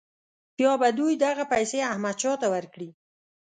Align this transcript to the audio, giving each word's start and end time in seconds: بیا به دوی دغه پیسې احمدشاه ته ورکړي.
بیا 0.57 0.73
به 0.81 0.89
دوی 0.97 1.13
دغه 1.25 1.43
پیسې 1.53 1.79
احمدشاه 1.91 2.37
ته 2.41 2.47
ورکړي. 2.53 2.89